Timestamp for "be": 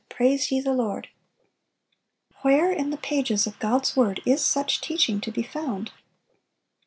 5.31-5.43